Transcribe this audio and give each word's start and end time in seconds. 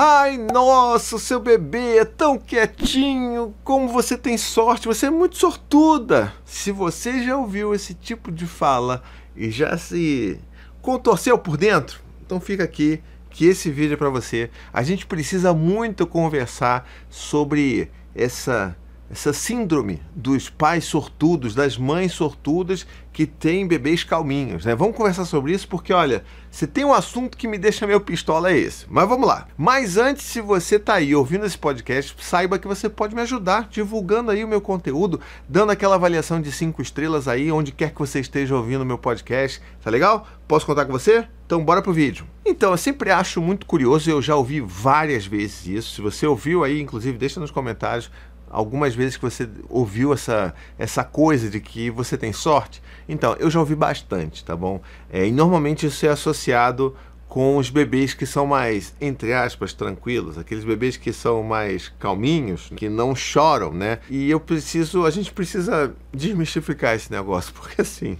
Ai, 0.00 0.38
nossa, 0.38 1.16
o 1.16 1.18
seu 1.18 1.40
bebê 1.40 1.98
é 1.98 2.04
tão 2.04 2.38
quietinho, 2.38 3.52
como 3.64 3.88
você 3.88 4.16
tem 4.16 4.38
sorte, 4.38 4.86
você 4.86 5.06
é 5.06 5.10
muito 5.10 5.36
sortuda. 5.36 6.32
Se 6.44 6.70
você 6.70 7.24
já 7.24 7.36
ouviu 7.36 7.74
esse 7.74 7.94
tipo 7.94 8.30
de 8.30 8.46
fala 8.46 9.02
e 9.34 9.50
já 9.50 9.76
se 9.76 10.38
contorceu 10.80 11.36
por 11.36 11.56
dentro, 11.56 12.00
então 12.24 12.38
fica 12.38 12.62
aqui 12.62 13.02
que 13.28 13.46
esse 13.46 13.72
vídeo 13.72 13.94
é 13.94 13.96
para 13.96 14.08
você. 14.08 14.52
A 14.72 14.84
gente 14.84 15.04
precisa 15.04 15.52
muito 15.52 16.06
conversar 16.06 16.88
sobre 17.10 17.90
essa 18.14 18.76
essa 19.10 19.32
síndrome 19.32 20.02
dos 20.14 20.50
pais 20.50 20.84
sortudos, 20.84 21.54
das 21.54 21.78
mães 21.78 22.12
sortudas 22.12 22.86
que 23.12 23.26
têm 23.26 23.66
bebês 23.66 24.04
calminhos, 24.04 24.64
né? 24.64 24.74
Vamos 24.74 24.96
conversar 24.96 25.24
sobre 25.24 25.52
isso 25.52 25.66
porque, 25.66 25.92
olha, 25.92 26.22
se 26.50 26.66
tem 26.66 26.84
um 26.84 26.92
assunto 26.92 27.36
que 27.36 27.48
me 27.48 27.58
deixa 27.58 27.86
meio 27.86 28.00
pistola 28.00 28.50
é 28.50 28.56
esse. 28.56 28.86
Mas 28.88 29.08
vamos 29.08 29.26
lá. 29.26 29.48
Mas 29.56 29.96
antes, 29.96 30.24
se 30.24 30.40
você 30.40 30.78
tá 30.78 30.94
aí 30.94 31.14
ouvindo 31.14 31.44
esse 31.44 31.58
podcast, 31.58 32.14
saiba 32.20 32.58
que 32.58 32.68
você 32.68 32.88
pode 32.88 33.14
me 33.14 33.22
ajudar 33.22 33.68
divulgando 33.70 34.30
aí 34.30 34.44
o 34.44 34.48
meu 34.48 34.60
conteúdo, 34.60 35.20
dando 35.48 35.72
aquela 35.72 35.96
avaliação 35.96 36.40
de 36.40 36.52
cinco 36.52 36.80
estrelas 36.80 37.26
aí, 37.26 37.50
onde 37.50 37.72
quer 37.72 37.92
que 37.92 37.98
você 37.98 38.20
esteja 38.20 38.54
ouvindo 38.54 38.82
o 38.82 38.86
meu 38.86 38.98
podcast. 38.98 39.60
Tá 39.82 39.90
legal? 39.90 40.26
Posso 40.46 40.64
contar 40.64 40.84
com 40.84 40.92
você? 40.92 41.26
Então 41.44 41.64
bora 41.64 41.80
pro 41.80 41.92
vídeo. 41.92 42.26
Então, 42.44 42.70
eu 42.70 42.76
sempre 42.78 43.10
acho 43.10 43.42
muito 43.42 43.66
curioso, 43.66 44.10
eu 44.10 44.22
já 44.22 44.34
ouvi 44.34 44.60
várias 44.60 45.26
vezes 45.26 45.66
isso. 45.66 45.94
Se 45.94 46.00
você 46.00 46.26
ouviu 46.26 46.64
aí, 46.64 46.80
inclusive, 46.80 47.18
deixa 47.18 47.38
nos 47.40 47.50
comentários 47.50 48.10
algumas 48.50 48.94
vezes 48.94 49.16
que 49.16 49.22
você 49.22 49.48
ouviu 49.68 50.12
essa, 50.12 50.54
essa 50.78 51.04
coisa 51.04 51.48
de 51.48 51.60
que 51.60 51.90
você 51.90 52.16
tem 52.16 52.32
sorte? 52.32 52.82
Então, 53.08 53.34
eu 53.38 53.50
já 53.50 53.60
ouvi 53.60 53.74
bastante, 53.74 54.44
tá 54.44 54.56
bom? 54.56 54.80
É, 55.10 55.26
e 55.26 55.32
normalmente 55.32 55.86
isso 55.86 56.04
é 56.06 56.10
associado 56.10 56.94
com 57.28 57.58
os 57.58 57.68
bebês 57.68 58.14
que 58.14 58.24
são 58.24 58.46
mais, 58.46 58.94
entre 59.00 59.34
aspas, 59.34 59.72
tranquilos, 59.74 60.38
aqueles 60.38 60.64
bebês 60.64 60.96
que 60.96 61.12
são 61.12 61.42
mais 61.42 61.88
calminhos, 61.98 62.72
que 62.74 62.88
não 62.88 63.14
choram, 63.14 63.72
né? 63.72 63.98
E 64.08 64.30
eu 64.30 64.40
preciso, 64.40 65.04
a 65.04 65.10
gente 65.10 65.30
precisa 65.30 65.94
desmistificar 66.12 66.94
esse 66.94 67.12
negócio, 67.12 67.52
porque 67.58 67.82
assim, 67.82 68.18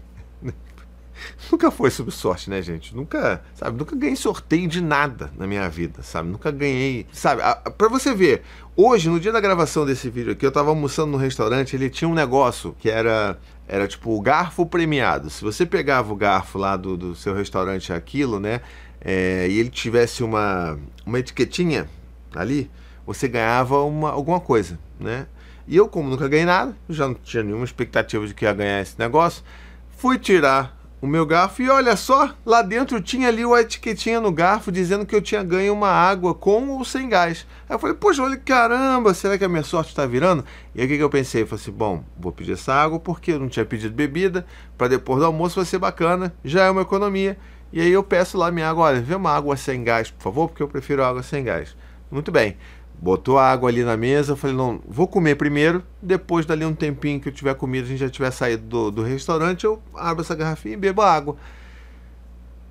nunca 1.50 1.70
foi 1.70 1.90
sobre 1.90 2.12
sorte, 2.12 2.50
né, 2.50 2.60
gente? 2.62 2.94
Nunca, 2.94 3.42
sabe, 3.54 3.78
nunca 3.78 3.96
ganhei 3.96 4.16
sorteio 4.16 4.68
de 4.68 4.80
nada 4.80 5.30
na 5.36 5.46
minha 5.46 5.68
vida, 5.68 6.02
sabe? 6.02 6.28
Nunca 6.28 6.50
ganhei, 6.50 7.06
sabe? 7.12 7.42
Para 7.76 7.88
você 7.88 8.14
ver, 8.14 8.42
hoje, 8.76 9.08
no 9.08 9.18
dia 9.18 9.32
da 9.32 9.40
gravação 9.40 9.84
desse 9.84 10.08
vídeo 10.10 10.32
aqui, 10.32 10.44
eu 10.44 10.52
tava 10.52 10.70
almoçando 10.70 11.12
no 11.12 11.18
restaurante, 11.18 11.74
ele 11.74 11.90
tinha 11.90 12.08
um 12.08 12.14
negócio 12.14 12.74
que 12.78 12.90
era 12.90 13.38
era 13.66 13.86
tipo 13.86 14.16
o 14.16 14.20
garfo 14.20 14.64
premiado. 14.64 15.28
Se 15.28 15.44
você 15.44 15.66
pegava 15.66 16.10
o 16.10 16.16
garfo 16.16 16.56
lá 16.56 16.74
do, 16.74 16.96
do 16.96 17.14
seu 17.14 17.34
restaurante 17.34 17.92
aquilo, 17.92 18.40
né, 18.40 18.62
é, 19.00 19.46
e 19.48 19.58
ele 19.58 19.68
tivesse 19.68 20.22
uma 20.22 20.78
uma 21.04 21.18
etiquetinha 21.18 21.88
ali, 22.34 22.70
você 23.06 23.28
ganhava 23.28 23.82
uma 23.82 24.10
alguma 24.10 24.40
coisa, 24.40 24.78
né? 24.98 25.26
E 25.68 25.76
eu, 25.76 25.86
como 25.86 26.08
nunca 26.08 26.26
ganhei 26.26 26.46
nada, 26.46 26.74
já 26.88 27.06
não 27.06 27.14
tinha 27.14 27.42
nenhuma 27.42 27.64
expectativa 27.64 28.26
de 28.26 28.32
que 28.32 28.46
ia 28.46 28.54
ganhar 28.54 28.80
esse 28.80 28.98
negócio, 28.98 29.44
fui 29.90 30.18
tirar 30.18 30.77
o 31.00 31.06
meu 31.06 31.24
garfo 31.24 31.62
e 31.62 31.70
olha 31.70 31.96
só, 31.96 32.34
lá 32.44 32.60
dentro 32.60 33.00
tinha 33.00 33.28
ali 33.28 33.44
uma 33.44 33.60
etiquetinha 33.60 34.20
no 34.20 34.32
garfo 34.32 34.72
dizendo 34.72 35.06
que 35.06 35.14
eu 35.14 35.22
tinha 35.22 35.42
ganho 35.42 35.72
uma 35.72 35.88
água 35.88 36.34
com 36.34 36.70
ou 36.70 36.84
sem 36.84 37.08
gás. 37.08 37.46
Aí 37.68 37.76
eu 37.76 37.78
falei, 37.78 37.94
poxa, 37.94 38.22
olha 38.22 38.36
caramba, 38.36 39.14
será 39.14 39.38
que 39.38 39.44
a 39.44 39.48
minha 39.48 39.62
sorte 39.62 39.90
está 39.90 40.04
virando? 40.06 40.44
E 40.74 40.80
aí 40.80 40.86
o 40.86 40.88
que, 40.88 40.96
que 40.96 41.02
eu 41.02 41.10
pensei? 41.10 41.42
Eu 41.42 41.46
falei 41.46 41.62
assim, 41.62 41.70
bom, 41.70 42.02
vou 42.18 42.32
pedir 42.32 42.52
essa 42.52 42.74
água 42.74 42.98
porque 42.98 43.32
eu 43.32 43.38
não 43.38 43.48
tinha 43.48 43.64
pedido 43.64 43.94
bebida, 43.94 44.44
para 44.76 44.88
depois 44.88 45.20
do 45.20 45.26
almoço 45.26 45.56
vai 45.56 45.64
ser 45.64 45.78
bacana, 45.78 46.34
já 46.44 46.64
é 46.64 46.70
uma 46.70 46.82
economia. 46.82 47.38
E 47.72 47.80
aí 47.80 47.90
eu 47.92 48.02
peço 48.02 48.36
lá 48.36 48.50
minha 48.50 48.68
água, 48.68 48.86
olha, 48.86 49.00
vê 49.00 49.14
uma 49.14 49.30
água 49.30 49.56
sem 49.56 49.84
gás, 49.84 50.10
por 50.10 50.22
favor, 50.22 50.48
porque 50.48 50.62
eu 50.62 50.68
prefiro 50.68 51.04
água 51.04 51.22
sem 51.22 51.44
gás. 51.44 51.76
Muito 52.10 52.32
bem. 52.32 52.56
Botou 53.00 53.38
a 53.38 53.50
água 53.50 53.68
ali 53.68 53.84
na 53.84 53.96
mesa, 53.96 54.32
eu 54.32 54.36
falei, 54.36 54.56
não, 54.56 54.80
vou 54.86 55.06
comer 55.06 55.36
primeiro, 55.36 55.84
depois 56.02 56.44
dali 56.44 56.64
um 56.64 56.74
tempinho 56.74 57.20
que 57.20 57.28
eu 57.28 57.32
tiver 57.32 57.54
comido, 57.54 57.84
a 57.84 57.88
gente 57.88 58.00
já 58.00 58.10
tiver 58.10 58.30
saído 58.32 58.64
do, 58.64 58.90
do 58.90 59.02
restaurante, 59.02 59.64
eu 59.64 59.80
abro 59.94 60.22
essa 60.22 60.34
garrafinha 60.34 60.74
e 60.74 60.76
bebo 60.76 61.02
a 61.02 61.12
água. 61.12 61.36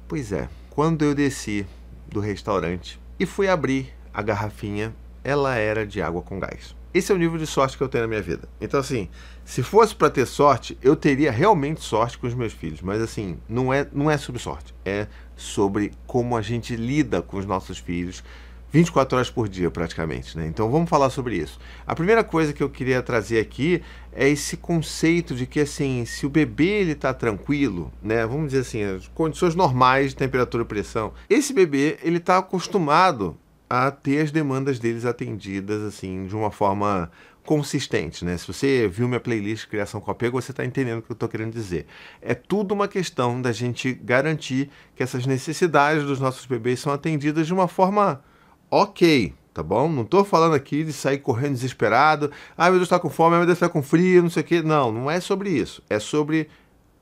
Pois 0.08 0.32
é, 0.32 0.50
quando 0.70 1.04
eu 1.04 1.16
desci 1.16 1.66
do 2.10 2.20
restaurante 2.20 3.00
e 3.20 3.26
fui 3.26 3.48
abrir 3.48 3.94
a 4.14 4.22
garrafinha, 4.22 4.94
ela 5.24 5.56
era 5.56 5.86
de 5.86 6.02
água 6.02 6.22
com 6.22 6.40
gás. 6.40 6.76
Esse 6.94 7.12
é 7.12 7.16
o 7.16 7.18
nível 7.18 7.38
de 7.38 7.46
sorte 7.46 7.78
que 7.78 7.84
eu 7.84 7.90
tenho 7.90 8.06
na 8.06 8.08
minha 8.08 8.22
vida. 8.22 8.48
Então, 8.60 8.80
assim, 8.80 9.08
se 9.46 9.62
fosse 9.62 9.94
para 9.94 10.10
ter 10.10 10.26
sorte, 10.26 10.78
eu 10.82 10.96
teria 10.96 11.32
realmente 11.32 11.84
sorte 11.84 12.18
com 12.18 12.26
os 12.26 12.34
meus 12.34 12.54
filhos. 12.54 12.82
Mas, 12.82 13.02
assim, 13.02 13.38
não 13.48 13.72
é, 13.72 13.88
não 13.94 14.10
é 14.10 14.18
sobre 14.18 14.42
sorte. 14.42 14.74
É 14.84 15.06
sobre 15.36 15.92
como 16.08 16.36
a 16.36 16.42
gente 16.42 16.76
lida 16.76 17.22
com 17.22 17.38
os 17.38 17.46
nossos 17.46 17.78
filhos, 17.78 18.24
24 18.72 19.18
horas 19.18 19.30
por 19.30 19.48
dia, 19.48 19.72
praticamente. 19.72 20.38
Né? 20.38 20.48
Então 20.48 20.70
vamos 20.70 20.90
falar 20.90 21.10
sobre 21.10 21.36
isso. 21.38 21.60
A 21.86 21.96
primeira 21.96 22.24
coisa 22.24 22.54
que 22.54 22.62
eu 22.62 22.70
queria 22.70 23.02
trazer 23.02 23.40
aqui 23.40 23.82
é 24.12 24.28
esse 24.28 24.58
conceito 24.58 25.36
de 25.36 25.46
que 25.46 25.60
assim, 25.60 26.06
se 26.06 26.26
o 26.26 26.30
bebê 26.30 26.82
ele 26.82 26.92
está 26.92 27.14
tranquilo, 27.14 27.92
né? 28.02 28.26
Vamos 28.26 28.48
dizer 28.48 28.62
assim, 28.62 28.84
as 28.84 29.08
condições 29.10 29.56
normais 29.56 30.12
de 30.12 30.16
temperatura 30.16 30.64
e 30.64 30.66
pressão, 30.66 31.14
esse 31.30 31.54
bebê 31.54 31.98
ele 32.02 32.18
está 32.18 32.38
acostumado 32.38 33.38
a 33.70 33.92
ter 33.92 34.22
as 34.22 34.32
demandas 34.32 34.80
deles 34.80 35.06
atendidas 35.06 35.84
assim 35.84 36.26
de 36.26 36.36
uma 36.36 36.50
forma 36.50 37.12
consistente, 37.48 38.26
né? 38.26 38.38
Se 38.38 38.46
você 38.46 38.90
viu 38.90 39.08
minha 39.08 39.22
playlist 39.22 39.68
Criação 39.68 40.02
com 40.02 40.12
Apego, 40.12 40.40
você 40.40 40.52
está 40.52 40.66
entendendo 40.66 41.00
o 41.00 41.02
que 41.02 41.12
eu 41.12 41.14
estou 41.14 41.30
querendo 41.30 41.54
dizer. 41.54 41.86
É 42.22 42.36
tudo 42.36 42.74
uma 42.74 42.90
questão 42.90 43.42
da 43.42 43.54
gente 43.54 43.94
garantir 43.94 44.70
que 44.96 45.02
essas 45.02 45.26
necessidades 45.26 46.04
dos 46.04 46.20
nossos 46.20 46.46
bebês 46.46 46.82
são 46.82 46.92
atendidas 46.92 47.48
de 47.48 47.54
uma 47.54 47.68
forma 47.68 48.22
ok, 48.70 49.34
tá 49.54 49.64
bom? 49.64 49.90
Não 49.90 50.04
estou 50.04 50.24
falando 50.24 50.56
aqui 50.56 50.84
de 50.84 50.94
sair 50.94 51.20
correndo 51.20 51.54
desesperado. 51.54 52.32
Ah, 52.58 52.66
meu 52.66 52.76
Deus, 52.76 52.84
está 52.84 53.00
com 53.00 53.10
fome, 53.10 53.36
ah, 53.36 53.40
meu 53.40 53.46
Deus, 53.46 53.58
está 53.58 53.70
com 53.70 53.82
frio, 53.82 54.22
não 54.22 54.30
sei 54.30 54.44
o 54.44 54.46
quê. 54.46 54.62
Não, 54.62 54.92
não 54.92 55.10
é 55.10 55.20
sobre 55.20 55.50
isso. 55.50 55.84
É 55.90 56.00
sobre 56.00 56.50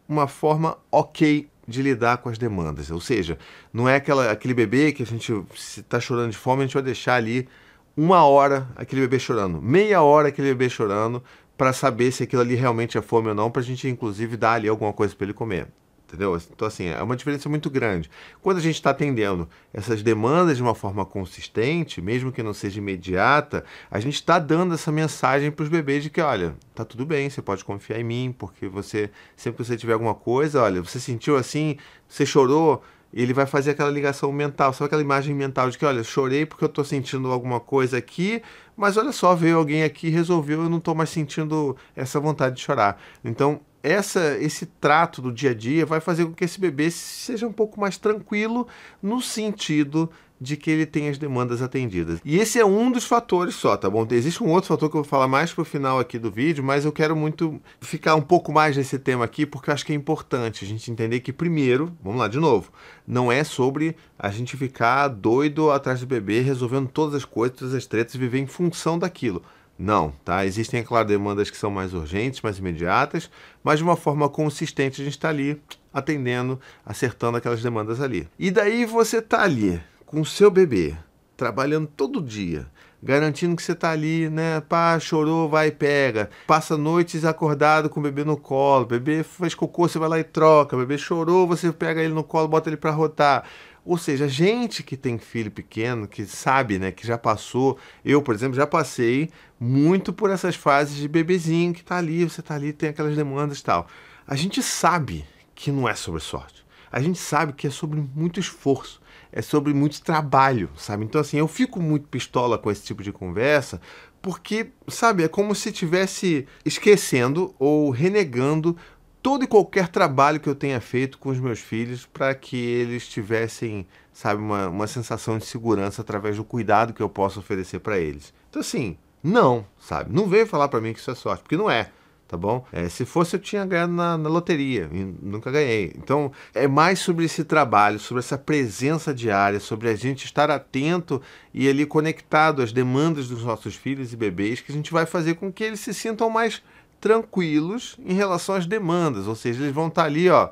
uma 0.08 0.28
forma 0.28 0.78
ok 0.92 1.48
de 1.68 1.82
lidar 1.82 2.18
com 2.18 2.30
as 2.30 2.38
demandas. 2.38 2.92
Ou 2.92 3.02
seja, 3.02 3.38
não 3.74 3.90
é 3.90 3.96
aquela, 3.96 4.32
aquele 4.32 4.54
bebê 4.54 4.92
que 4.92 5.04
a 5.04 5.06
gente, 5.06 5.34
está 5.54 6.00
chorando 6.00 6.32
de 6.32 6.38
fome, 6.38 6.62
a 6.62 6.66
gente 6.66 6.76
vai 6.76 6.84
deixar 6.84 7.16
ali 7.16 7.48
uma 7.98 8.24
hora 8.26 8.68
aquele 8.76 9.02
bebê 9.02 9.18
chorando, 9.20 9.62
meia 9.62 10.02
hora 10.02 10.28
aquele 10.28 10.50
bebê 10.50 10.70
chorando, 10.70 11.24
para 11.58 11.72
saber 11.72 12.12
se 12.12 12.24
aquilo 12.24 12.42
ali 12.42 12.54
realmente 12.54 12.98
é 12.98 13.02
fome 13.02 13.30
ou 13.30 13.36
não, 13.36 13.50
para 13.50 13.62
a 13.62 13.66
gente 13.66 13.88
inclusive 13.88 14.36
dar 14.36 14.54
ali 14.54 14.68
alguma 14.68 14.92
coisa 14.92 15.16
para 15.16 15.26
ele 15.26 15.34
comer 15.34 15.68
entendeu? 16.16 16.42
Então, 16.54 16.68
assim, 16.68 16.86
é 16.88 17.02
uma 17.04 17.16
diferença 17.16 17.48
muito 17.48 17.70
grande. 17.70 18.10
Quando 18.42 18.58
a 18.58 18.62
gente 18.62 18.76
está 18.76 18.90
atendendo 18.90 19.48
essas 19.74 20.02
demandas 20.02 20.58
de 20.58 20.64
uma 20.64 20.74
forma 20.74 21.06
consistente, 21.06 22.02
mesmo 22.02 22.32
que 22.32 22.42
não 22.42 22.54
seja 22.54 22.80
imediata, 22.80 23.64
a 23.92 24.00
gente 24.00 24.16
está 24.16 24.40
dando 24.40 24.74
essa 24.74 24.92
mensagem 24.92 25.52
para 25.52 25.64
os 25.64 25.70
bebês 25.70 26.04
de 26.04 26.10
que, 26.10 26.22
olha, 26.22 26.56
tá 26.74 26.84
tudo 26.84 27.06
bem, 27.06 27.30
você 27.30 27.42
pode 27.42 27.64
confiar 27.64 28.00
em 28.00 28.04
mim, 28.04 28.36
porque 28.38 28.68
você, 28.68 29.12
sempre 29.36 29.58
que 29.58 29.68
você 29.68 29.78
tiver 29.78 29.94
alguma 29.94 30.16
coisa, 30.16 30.62
olha, 30.62 30.82
você 30.82 31.00
sentiu 31.00 31.36
assim, 31.36 31.78
você 32.08 32.26
chorou, 32.26 32.82
ele 33.14 33.34
vai 33.34 33.46
fazer 33.46 33.72
aquela 33.72 33.90
ligação 33.90 34.32
mental, 34.32 34.74
só 34.74 34.86
aquela 34.86 35.02
imagem 35.02 35.34
mental 35.34 35.70
de 35.70 35.78
que, 35.78 35.86
olha, 35.86 36.04
chorei 36.04 36.46
porque 36.46 36.64
eu 36.64 36.68
estou 36.68 36.84
sentindo 36.84 37.32
alguma 37.32 37.60
coisa 37.60 37.98
aqui, 37.98 38.42
mas 38.76 38.98
olha 38.98 39.12
só, 39.12 39.34
veio 39.34 39.58
alguém 39.58 39.84
aqui 39.84 40.10
resolveu, 40.10 40.64
eu 40.64 40.70
não 40.70 40.80
estou 40.80 40.94
mais 40.94 41.10
sentindo 41.10 41.78
essa 41.96 42.20
vontade 42.20 42.56
de 42.56 42.62
chorar. 42.62 43.02
Então, 43.24 43.62
essa, 43.86 44.38
esse 44.40 44.66
trato 44.66 45.22
do 45.22 45.32
dia 45.32 45.52
a 45.52 45.54
dia 45.54 45.86
vai 45.86 46.00
fazer 46.00 46.26
com 46.26 46.34
que 46.34 46.44
esse 46.44 46.60
bebê 46.60 46.90
seja 46.90 47.48
um 47.48 47.54
pouco 47.54 47.80
mais 47.80 47.98
tranquilo 47.98 48.68
no 49.02 49.22
sentido 49.22 50.10
de 50.40 50.58
que 50.58 50.70
ele 50.70 50.86
tem 50.86 51.08
as 51.08 51.18
demandas 51.18 51.62
atendidas. 51.62 52.20
E 52.26 52.38
esse 52.38 52.60
é 52.60 52.66
um 52.66 52.92
dos 52.92 53.06
fatores 53.06 53.56
só, 53.56 53.78
tá 53.78 53.90
bom? 53.90 54.06
Existe 54.12 54.44
um 54.44 54.50
outro 54.50 54.68
fator 54.68 54.90
que 54.90 54.98
eu 54.98 55.02
vou 55.02 55.10
falar 55.10 55.28
mais 55.28 55.54
pro 55.54 55.64
final 55.64 55.98
aqui 56.00 56.20
do 56.20 56.30
vídeo, 56.30 56.64
mas 56.64 56.84
eu 56.84 56.92
quero 56.92 57.16
muito 57.16 57.62
ficar 57.80 58.16
um 58.16 58.22
pouco 58.22 58.52
mais 58.52 58.76
nesse 58.76 59.00
tema 59.00 59.24
aqui, 59.24 59.46
porque 59.46 59.70
eu 59.70 59.74
acho 59.74 59.86
que 59.86 59.94
é 59.94 59.96
importante 59.96 60.66
a 60.66 60.68
gente 60.68 60.92
entender 60.92 61.22
que, 61.22 61.32
primeiro, 61.32 61.96
vamos 62.04 62.20
lá 62.20 62.28
de 62.28 62.40
novo, 62.40 62.72
não 63.08 63.32
é 63.32 63.44
sobre 63.44 63.96
a 64.20 64.30
gente 64.30 64.58
ficar 64.58 65.08
doido 65.08 65.72
atrás 65.72 66.02
do 66.02 66.08
bebê, 66.08 66.42
resolvendo 66.42 66.90
todas 66.90 67.16
as 67.16 67.26
coisas, 67.26 67.58
todas 67.58 67.74
as 67.74 67.86
tretas 67.86 68.16
e 68.16 68.18
viver 68.18 68.40
em 68.40 68.48
função 68.48 69.00
daquilo. 69.00 69.42
Não, 69.78 70.14
tá? 70.24 70.46
Existem, 70.46 70.80
é 70.80 70.84
claro, 70.84 71.08
demandas 71.08 71.50
que 71.50 71.58
são 71.58 71.70
mais 71.70 71.94
urgentes, 71.94 72.42
mais 72.42 72.58
imediatas, 72.58 73.30
mas 73.64 73.80
de 73.80 73.84
uma 73.84 73.98
forma 73.98 74.30
consistente 74.30 75.02
a 75.02 75.04
gente 75.04 75.16
está 75.16 75.30
ali 75.30 75.62
atendendo, 75.94 76.60
acertando 76.86 77.38
aquelas 77.38 77.62
demandas 77.62 78.00
ali. 78.00 78.28
E 78.40 78.50
daí 78.52 78.86
você 78.86 79.22
tá 79.22 79.44
ali 79.44 79.82
com 80.06 80.22
o 80.22 80.26
seu 80.26 80.50
bebê, 80.50 80.96
trabalhando 81.36 81.88
todo 81.88 82.22
dia, 82.22 82.68
garantindo 83.04 83.56
que 83.56 83.62
você 83.62 83.76
tá 83.76 83.92
ali, 83.92 84.30
né? 84.30 84.62
Pá, 84.62 84.98
chorou, 85.00 85.50
vai 85.50 85.72
pega. 85.72 86.30
Passa 86.48 86.78
noites 86.78 87.26
acordado 87.26 87.90
com 87.90 88.00
o 88.00 88.04
bebê 88.04 88.24
no 88.24 88.36
colo. 88.38 88.86
Bebê 88.86 89.24
fez 89.24 89.54
cocô, 89.54 89.88
você 89.88 90.00
vai 90.00 90.10
lá 90.10 90.20
e 90.20 90.24
troca. 90.24 90.76
Bebê 90.76 90.98
chorou, 90.98 91.46
você 91.46 91.72
pega 91.72 92.02
ele 92.02 92.14
no 92.14 92.24
colo, 92.24 92.48
bota 92.48 92.70
ele 92.70 92.78
para 92.78 92.92
rotar. 92.92 93.44
Ou 93.86 93.98
seja, 94.00 94.28
gente 94.28 94.82
que 94.82 94.98
tem 94.98 95.20
filho 95.20 95.52
pequeno, 95.52 96.08
que 96.08 96.26
sabe, 96.26 96.80
né, 96.80 96.92
que 96.92 97.06
já 97.06 97.20
passou, 97.20 97.78
eu, 98.04 98.20
por 98.20 98.34
exemplo, 98.34 98.56
já 98.56 98.66
passei 98.66 99.30
muito 99.60 100.12
por 100.12 100.32
essas 100.32 100.56
fases 100.56 100.98
de 100.98 101.08
bebezinho 101.08 101.72
que 101.72 101.84
tá 101.84 101.98
ali, 101.98 102.24
você 102.24 102.42
tá 102.42 102.56
ali, 102.56 102.74
tem 102.74 102.90
aquelas 102.90 103.16
demandas 103.16 103.60
e 103.60 103.64
tal. 103.64 103.88
A 104.28 104.36
gente 104.36 104.64
sabe 104.64 105.24
que 105.54 105.72
não 105.72 105.88
é 105.88 105.94
sobre 105.94 106.20
sorte. 106.20 106.66
A 106.92 107.00
gente 107.00 107.20
sabe 107.20 107.54
que 107.54 107.68
é 107.68 107.70
sobre 107.70 108.04
muito 108.16 108.40
esforço. 108.40 109.00
é 109.32 109.42
sobre 109.42 109.74
muito 109.74 110.02
trabalho, 110.02 110.70
sabe? 110.78 111.04
Então, 111.04 111.20
assim, 111.20 111.38
eu 111.38 111.48
fico 111.48 111.82
muito 111.82 112.08
pistola 112.08 112.58
com 112.58 112.72
esse 112.72 112.84
tipo 112.84 113.04
de 113.04 113.12
conversa, 113.12 113.82
porque, 114.22 114.72
sabe, 114.88 115.24
é 115.24 115.28
como 115.28 115.54
se 115.54 115.70
estivesse 115.70 116.48
esquecendo 116.64 117.54
ou 117.60 117.90
renegando 117.90 118.78
todo 119.26 119.44
e 119.44 119.48
qualquer 119.48 119.88
trabalho 119.88 120.40
que 120.40 120.48
eu 120.48 120.54
tenha 120.54 120.80
feito 120.80 121.18
com 121.18 121.30
os 121.30 121.40
meus 121.40 121.60
filhos 121.60 122.06
para 122.06 122.36
que 122.36 122.56
eles 122.56 123.08
tivessem, 123.08 123.88
sabe, 124.14 124.40
uma, 124.40 124.68
uma 124.70 124.86
sensação 124.86 125.40
de 125.40 125.48
segurança 125.48 126.04
através 126.04 126.38
do 126.38 126.44
cuidado 126.44 126.94
que 126.94 127.02
eu 127.02 127.10
posso 127.10 127.40
oferecer 127.40 127.80
para 127.80 127.98
eles. 127.98 128.32
Então, 128.48 128.60
assim, 128.60 128.96
não, 129.24 129.66
sabe? 129.80 130.14
Não 130.14 130.28
veio 130.28 130.46
falar 130.46 130.68
para 130.68 130.80
mim 130.80 130.94
que 130.94 131.00
isso 131.00 131.10
é 131.10 131.16
sorte, 131.16 131.42
porque 131.42 131.58
não 131.58 131.72
é 131.72 131.90
tá 132.28 132.36
bom? 132.36 132.66
É, 132.72 132.90
se 132.90 133.06
fosse 133.06 133.36
eu 133.36 133.40
tinha 133.40 133.66
ganhado 133.66 133.94
na, 133.94 134.18
na, 134.18 134.30
loteria 134.30 134.90
e 134.92 135.04
nunca 135.22 135.52
ganhei. 135.52 135.94
Então 135.96 136.32
é 136.54 136.68
mais 136.68 137.00
sobre 137.00 137.26
esse 137.26 137.44
trabalho, 137.44 138.00
sobre 138.00 138.20
essa 138.20 138.38
presença 138.38 139.14
diária, 139.14 139.60
sobre 139.60 139.90
a 139.90 139.96
gente 139.96 140.26
estar 140.26 140.50
atento 140.50 141.22
e 141.54 141.70
ali 141.70 141.86
conectado 141.86 142.62
às 142.62 142.72
demandas 142.72 143.28
dos 143.28 143.44
nossos 143.44 143.76
filhos 143.76 144.12
e 144.12 144.18
bebês 144.18 144.60
que 144.60 144.72
a 144.72 144.76
gente 144.76 144.92
vai 144.92 145.06
fazer 145.06 145.36
com 145.36 145.52
que 145.52 145.64
eles 145.64 145.80
se 145.80 145.94
sintam 145.94 146.30
mais 146.30 146.64
tranquilos 147.06 147.96
em 148.04 148.16
relação 148.16 148.56
às 148.56 148.66
demandas, 148.66 149.28
ou 149.28 149.36
seja, 149.36 149.62
eles 149.62 149.76
vão 149.76 149.90
estar 149.90 150.06
ali, 150.06 150.28
ó, 150.28 150.50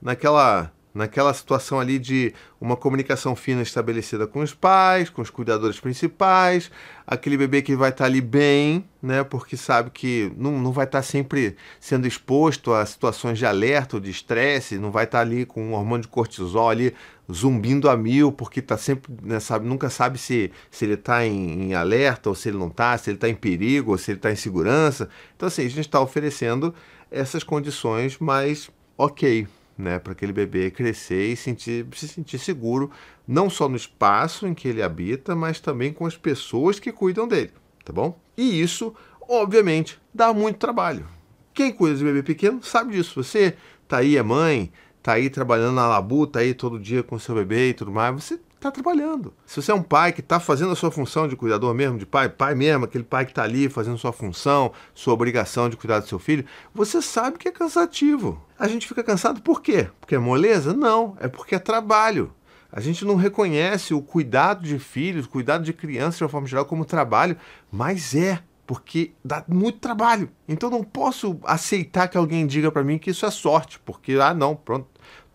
naquela 0.00 0.72
naquela 0.92 1.32
situação 1.32 1.78
ali 1.78 1.98
de 1.98 2.34
uma 2.60 2.76
comunicação 2.76 3.36
fina 3.36 3.62
estabelecida 3.62 4.26
com 4.26 4.40
os 4.40 4.52
pais, 4.52 5.08
com 5.08 5.22
os 5.22 5.30
cuidadores 5.30 5.78
principais, 5.78 6.70
aquele 7.06 7.36
bebê 7.36 7.62
que 7.62 7.76
vai 7.76 7.90
estar 7.90 8.06
ali 8.06 8.20
bem, 8.20 8.84
né, 9.02 9.24
porque 9.24 9.56
sabe 9.56 9.90
que 9.90 10.32
não, 10.36 10.58
não 10.58 10.72
vai 10.72 10.84
estar 10.84 11.02
sempre 11.02 11.56
sendo 11.78 12.06
exposto 12.06 12.72
a 12.72 12.84
situações 12.84 13.38
de 13.38 13.46
alerta 13.46 13.96
ou 13.96 14.00
de 14.00 14.10
estresse, 14.10 14.78
não 14.78 14.90
vai 14.90 15.04
estar 15.04 15.20
ali 15.20 15.46
com 15.46 15.62
um 15.62 15.72
hormônio 15.74 16.02
de 16.02 16.08
cortisol 16.08 16.68
ali 16.68 16.94
zumbindo 17.32 17.88
a 17.88 17.96
mil, 17.96 18.32
porque 18.32 18.60
está 18.60 18.76
sempre, 18.76 19.12
né, 19.22 19.40
sabe, 19.40 19.66
nunca 19.66 19.88
sabe 19.88 20.18
se, 20.18 20.50
se 20.70 20.84
ele 20.84 20.94
está 20.94 21.24
em, 21.24 21.70
em, 21.70 21.74
alerta 21.74 22.28
ou 22.28 22.34
se 22.34 22.48
ele 22.48 22.58
não 22.58 22.68
está, 22.68 22.98
se 22.98 23.10
ele 23.10 23.16
está 23.16 23.28
em 23.28 23.34
perigo 23.34 23.92
ou 23.92 23.98
se 23.98 24.10
ele 24.10 24.18
está 24.18 24.30
em 24.30 24.36
segurança. 24.36 25.08
Então, 25.36 25.46
assim, 25.46 25.62
a 25.64 25.68
gente 25.68 25.80
está 25.80 26.00
oferecendo 26.00 26.74
essas 27.10 27.42
condições 27.44 28.18
mais 28.18 28.70
ok, 28.98 29.46
né, 29.80 29.98
para 29.98 30.12
aquele 30.12 30.32
bebê 30.32 30.70
crescer 30.70 31.32
e 31.32 31.36
sentir, 31.36 31.86
se 31.94 32.06
sentir 32.06 32.38
seguro, 32.38 32.90
não 33.26 33.48
só 33.48 33.68
no 33.68 33.76
espaço 33.76 34.46
em 34.46 34.54
que 34.54 34.68
ele 34.68 34.82
habita, 34.82 35.34
mas 35.34 35.60
também 35.60 35.92
com 35.92 36.06
as 36.06 36.16
pessoas 36.16 36.78
que 36.78 36.92
cuidam 36.92 37.26
dele, 37.26 37.52
tá 37.84 37.92
bom? 37.92 38.18
E 38.36 38.60
isso, 38.60 38.94
obviamente, 39.28 40.00
dá 40.14 40.32
muito 40.32 40.58
trabalho. 40.58 41.06
Quem 41.52 41.72
cuida 41.72 41.96
de 41.96 42.04
bebê 42.04 42.22
pequeno 42.22 42.62
sabe 42.62 42.92
disso. 42.92 43.22
Você 43.22 43.56
tá 43.88 43.98
aí, 43.98 44.16
é 44.16 44.22
mãe, 44.22 44.72
tá 45.02 45.14
aí 45.14 45.28
trabalhando 45.28 45.74
na 45.74 45.88
labuta 45.88 46.38
aí 46.38 46.54
todo 46.54 46.78
dia 46.78 47.02
com 47.02 47.18
seu 47.18 47.34
bebê 47.34 47.70
e 47.70 47.74
tudo 47.74 47.90
mais, 47.90 48.14
você 48.14 48.38
está 48.60 48.70
trabalhando. 48.70 49.32
Se 49.46 49.60
você 49.60 49.72
é 49.72 49.74
um 49.74 49.82
pai 49.82 50.12
que 50.12 50.20
está 50.20 50.38
fazendo 50.38 50.72
a 50.72 50.76
sua 50.76 50.90
função 50.90 51.26
de 51.26 51.34
cuidador 51.34 51.74
mesmo, 51.74 51.98
de 51.98 52.06
pai, 52.06 52.28
pai 52.28 52.54
mesmo, 52.54 52.84
aquele 52.84 53.04
pai 53.04 53.24
que 53.24 53.32
está 53.32 53.42
ali 53.42 53.68
fazendo 53.68 53.98
sua 53.98 54.12
função, 54.12 54.72
sua 54.94 55.14
obrigação 55.14 55.68
de 55.68 55.76
cuidar 55.76 56.00
do 56.00 56.06
seu 56.06 56.18
filho, 56.18 56.44
você 56.74 57.00
sabe 57.00 57.38
que 57.38 57.48
é 57.48 57.52
cansativo. 57.52 58.40
A 58.58 58.68
gente 58.68 58.86
fica 58.86 59.02
cansado 59.02 59.40
por 59.40 59.62
quê? 59.62 59.88
Porque 59.98 60.14
é 60.14 60.18
moleza? 60.18 60.72
Não, 60.74 61.16
é 61.18 61.26
porque 61.26 61.54
é 61.54 61.58
trabalho. 61.58 62.32
A 62.72 62.80
gente 62.80 63.04
não 63.04 63.16
reconhece 63.16 63.92
o 63.92 64.00
cuidado 64.00 64.62
de 64.62 64.78
filhos, 64.78 65.26
o 65.26 65.30
cuidado 65.30 65.64
de 65.64 65.72
crianças 65.72 66.18
de 66.18 66.24
uma 66.24 66.30
forma 66.30 66.46
geral 66.46 66.64
como 66.64 66.84
trabalho, 66.84 67.36
mas 67.72 68.14
é 68.14 68.40
porque 68.70 69.10
dá 69.24 69.42
muito 69.48 69.80
trabalho. 69.80 70.30
Então 70.46 70.70
não 70.70 70.84
posso 70.84 71.40
aceitar 71.42 72.06
que 72.06 72.16
alguém 72.16 72.46
diga 72.46 72.70
para 72.70 72.84
mim 72.84 72.98
que 72.98 73.10
isso 73.10 73.26
é 73.26 73.30
sorte, 73.30 73.80
porque 73.80 74.12
ah 74.12 74.32
não, 74.32 74.54
pronto, 74.54 74.86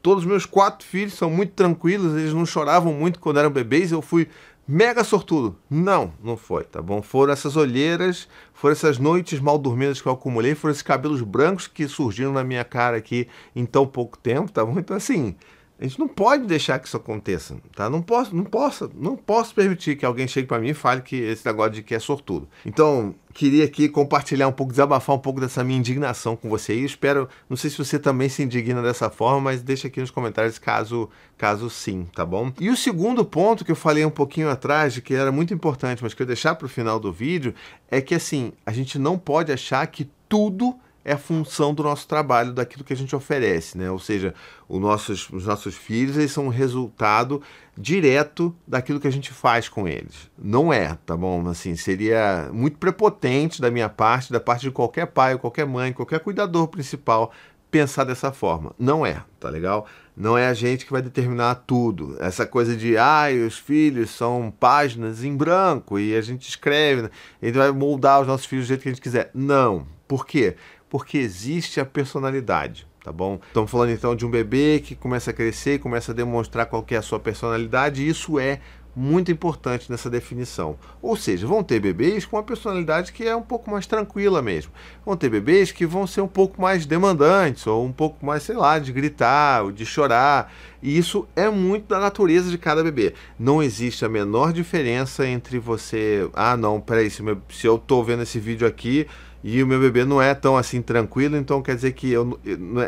Todos 0.05 0.23
os 0.23 0.29
meus 0.29 0.45
quatro 0.45 0.85
filhos 0.85 1.15
são 1.15 1.31
muito 1.31 1.53
tranquilos, 1.53 2.15
eles 2.15 2.31
não 2.31 2.45
choravam 2.45 2.93
muito 2.93 3.19
quando 3.19 3.39
eram 3.39 3.49
bebês, 3.49 3.91
eu 3.91 4.03
fui 4.03 4.27
mega 4.67 5.03
sortudo. 5.03 5.57
Não, 5.67 6.13
não 6.23 6.37
foi, 6.37 6.63
tá 6.63 6.79
bom? 6.79 7.01
Foram 7.01 7.33
essas 7.33 7.55
olheiras, 7.55 8.27
foram 8.53 8.73
essas 8.73 8.99
noites 8.99 9.39
mal 9.39 9.57
dormidas 9.57 9.99
que 9.99 10.07
eu 10.07 10.11
acumulei, 10.11 10.53
foram 10.53 10.73
esses 10.73 10.83
cabelos 10.83 11.23
brancos 11.23 11.65
que 11.65 11.87
surgiram 11.87 12.31
na 12.31 12.43
minha 12.43 12.63
cara 12.63 12.97
aqui 12.97 13.27
em 13.55 13.65
tão 13.65 13.87
pouco 13.87 14.15
tempo, 14.15 14.51
tá 14.51 14.63
bom? 14.63 14.77
Então, 14.77 14.95
assim, 14.95 15.35
a 15.79 15.83
gente 15.83 15.99
não 15.99 16.07
pode 16.07 16.45
deixar 16.45 16.79
que 16.79 16.87
isso 16.87 16.95
aconteça, 16.95 17.57
tá? 17.75 17.89
Não 17.89 18.01
posso, 18.01 18.33
não 18.33 18.45
posso, 18.45 18.89
não 18.95 19.17
posso 19.17 19.53
permitir 19.53 19.97
que 19.97 20.05
alguém 20.05 20.27
chegue 20.27 20.47
para 20.47 20.59
mim 20.59 20.69
e 20.69 20.73
fale 20.73 21.01
que 21.01 21.17
esse 21.17 21.45
negócio 21.45 21.73
de 21.73 21.83
que 21.83 21.93
é 21.93 21.99
sortudo. 21.99 22.47
Então, 22.65 23.13
queria 23.33 23.65
aqui 23.65 23.89
compartilhar 23.89 24.47
um 24.47 24.53
pouco, 24.53 24.71
desabafar 24.71 25.13
um 25.13 25.19
pouco 25.19 25.41
dessa 25.41 25.65
minha 25.65 25.77
indignação 25.77 26.37
com 26.37 26.47
você 26.47 26.73
e 26.73 26.85
espero, 26.85 27.27
não 27.49 27.57
sei 27.57 27.69
se 27.69 27.77
você 27.77 27.99
também 27.99 28.29
se 28.29 28.41
indigna 28.41 28.81
dessa 28.81 29.09
forma, 29.09 29.41
mas 29.41 29.61
deixa 29.61 29.87
aqui 29.87 29.99
nos 29.99 30.11
comentários 30.11 30.57
caso, 30.57 31.09
caso 31.37 31.69
sim, 31.69 32.07
tá 32.15 32.25
bom? 32.25 32.53
E 32.57 32.69
o 32.69 32.77
segundo 32.77 33.25
ponto 33.25 33.65
que 33.65 33.71
eu 33.71 33.75
falei 33.75 34.05
um 34.05 34.09
pouquinho 34.09 34.49
atrás, 34.49 34.93
de 34.93 35.01
que 35.01 35.13
era 35.13 35.31
muito 35.31 35.53
importante, 35.53 36.01
mas 36.01 36.13
que 36.13 36.21
eu 36.21 36.27
deixar 36.27 36.55
para 36.55 36.67
o 36.67 36.69
final 36.69 37.01
do 37.01 37.11
vídeo, 37.11 37.53
é 37.91 37.99
que 37.99 38.15
assim, 38.15 38.53
a 38.65 38.71
gente 38.71 38.97
não 38.97 39.17
pode 39.17 39.51
achar 39.51 39.85
que 39.87 40.09
tudo 40.29 40.75
é 41.05 41.13
a 41.13 41.17
função 41.19 41.71
do 41.71 41.83
nosso 41.83 42.07
trabalho, 42.07 42.51
daquilo 42.51 42.83
que 42.83 42.91
a 42.91 42.95
gente 42.95 43.15
oferece, 43.15 43.77
né? 43.77 43.91
Ou 43.91 43.99
seja, 43.99 44.33
os 44.67 44.81
nossos, 44.81 45.29
os 45.29 45.45
nossos 45.45 45.75
filhos 45.75 46.17
eles 46.17 46.31
são 46.31 46.47
um 46.47 46.49
resultado 46.49 47.43
direto 47.77 48.55
daquilo 48.67 48.99
que 48.99 49.07
a 49.07 49.11
gente 49.11 49.31
faz 49.31 49.69
com 49.69 49.87
eles. 49.87 50.31
Não 50.35 50.73
é, 50.73 50.97
tá 51.05 51.15
bom? 51.15 51.47
Assim, 51.47 51.75
seria 51.75 52.49
muito 52.51 52.79
prepotente 52.79 53.61
da 53.61 53.69
minha 53.69 53.87
parte, 53.87 54.33
da 54.33 54.39
parte 54.39 54.63
de 54.63 54.71
qualquer 54.71 55.05
pai, 55.05 55.37
qualquer 55.37 55.67
mãe, 55.67 55.93
qualquer 55.93 56.19
cuidador 56.19 56.67
principal 56.67 57.31
pensar 57.69 58.03
dessa 58.03 58.31
forma. 58.31 58.73
Não 58.79 59.05
é, 59.05 59.21
tá 59.39 59.49
legal? 59.49 59.85
Não 60.17 60.37
é 60.37 60.47
a 60.47 60.53
gente 60.53 60.85
que 60.85 60.91
vai 60.91 61.01
determinar 61.01 61.55
tudo. 61.67 62.15
Essa 62.19 62.47
coisa 62.47 62.75
de, 62.75 62.97
ah, 62.97 63.25
os 63.45 63.59
filhos 63.59 64.09
são 64.11 64.51
páginas 64.59 65.23
em 65.23 65.35
branco 65.35 65.99
e 65.99 66.15
a 66.15 66.21
gente 66.21 66.47
escreve, 66.47 67.03
né? 67.03 67.09
gente 67.43 67.57
vai 67.57 67.69
moldar 67.71 68.21
os 68.21 68.27
nossos 68.27 68.45
filhos 68.45 68.65
do 68.65 68.69
jeito 68.69 68.81
que 68.81 68.89
a 68.89 68.91
gente 68.91 69.01
quiser. 69.01 69.29
Não. 69.33 69.85
Por 70.07 70.25
quê? 70.25 70.55
Porque 70.89 71.17
existe 71.17 71.79
a 71.79 71.85
personalidade, 71.85 72.87
tá 73.03 73.11
bom? 73.11 73.39
Estamos 73.47 73.69
falando 73.69 73.91
então 73.91 74.15
de 74.15 74.25
um 74.25 74.29
bebê 74.29 74.81
que 74.83 74.95
começa 74.95 75.31
a 75.31 75.33
crescer, 75.33 75.79
começa 75.79 76.11
a 76.11 76.15
demonstrar 76.15 76.65
qual 76.65 76.85
é 76.89 76.95
a 76.95 77.01
sua 77.01 77.19
personalidade, 77.19 78.03
e 78.03 78.07
isso 78.07 78.39
é 78.39 78.59
muito 78.95 79.31
importante 79.31 79.91
nessa 79.91 80.09
definição. 80.09 80.77
Ou 81.01 81.15
seja, 81.15 81.45
vão 81.45 81.63
ter 81.63 81.79
bebês 81.79 82.25
com 82.25 82.37
uma 82.37 82.43
personalidade 82.43 83.11
que 83.11 83.23
é 83.23 83.35
um 83.35 83.41
pouco 83.41 83.69
mais 83.69 83.85
tranquila 83.85 84.41
mesmo. 84.41 84.71
Vão 85.05 85.17
ter 85.17 85.29
bebês 85.29 85.71
que 85.71 85.85
vão 85.85 86.07
ser 86.07 86.21
um 86.21 86.27
pouco 86.27 86.61
mais 86.61 86.85
demandantes, 86.85 87.67
ou 87.67 87.85
um 87.85 87.91
pouco 87.91 88.25
mais, 88.25 88.43
sei 88.43 88.55
lá, 88.55 88.79
de 88.79 88.91
gritar, 88.91 89.63
ou 89.63 89.71
de 89.71 89.85
chorar. 89.85 90.51
E 90.81 90.97
isso 90.97 91.27
é 91.35 91.49
muito 91.49 91.87
da 91.87 91.99
natureza 91.99 92.49
de 92.49 92.57
cada 92.57 92.83
bebê. 92.83 93.13
Não 93.37 93.61
existe 93.61 94.05
a 94.05 94.09
menor 94.09 94.53
diferença 94.53 95.27
entre 95.27 95.59
você. 95.59 96.29
Ah, 96.33 96.55
não, 96.55 96.79
peraí, 96.79 97.09
se, 97.09 97.21
se 97.49 97.67
eu 97.67 97.75
estou 97.75 98.03
vendo 98.03 98.23
esse 98.23 98.39
vídeo 98.39 98.67
aqui 98.67 99.07
e 99.47 99.61
o 99.61 99.67
meu 99.67 99.79
bebê 99.79 100.03
não 100.03 100.19
é 100.19 100.33
tão 100.33 100.57
assim 100.57 100.81
tranquilo, 100.81 101.37
então 101.37 101.61
quer 101.61 101.75
dizer 101.75 101.91
que 101.91 102.11
eu, 102.11 102.39